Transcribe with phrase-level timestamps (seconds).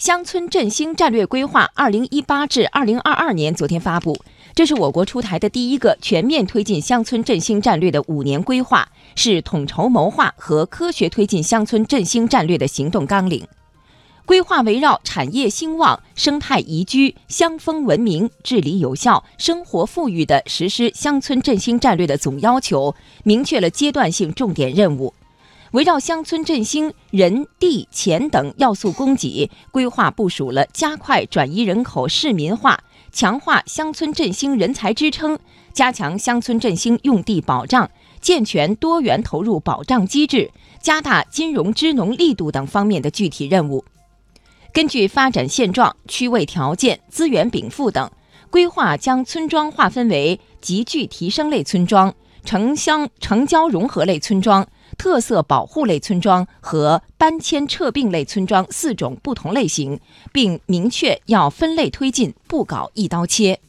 [0.00, 4.18] 乡村振兴战略规划（二零一八至二零二二年）昨天发布，
[4.54, 13.46] 这是我国出台的第一个全面推进乡村振兴战略的五年规划，是统筹谋划和科学推进乡村振兴战略的行动纲领。
[14.24, 25.12] 规划围绕产业兴旺、生态宜居、乡风文明、治理有效、生活富裕的实施乡村振兴战略的总要求，明确了阶段性重点任务。
[25.72, 32.82] 围绕乡村振兴人、地、钱等要素供给，规划部署了加快转移人口市民化、
[33.12, 35.38] 强化乡村振兴人才支撑、
[35.72, 37.88] 加强乡村振兴用地保障、
[38.20, 40.50] 健全多元投入保障机制、
[40.82, 43.84] 加大金融支农力度等方面的具体任务。
[44.72, 48.10] 根据发展现状、区位条件、资源禀赋等，
[48.50, 52.12] 规划将村庄划分为集聚提升类村庄、
[52.44, 54.66] 城乡城郊融合类村庄。
[55.00, 59.98] 特色保护类村庄和搬迁撤并类村庄四种不同类型，
[60.30, 63.60] 并明确要分类推进，不搞一刀切。